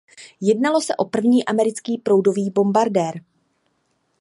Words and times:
Jednalo 0.41 0.81
se 0.81 0.95
o 0.95 1.05
první 1.05 1.45
americký 1.45 1.97
proudový 1.97 2.49
bombardér. 2.55 3.21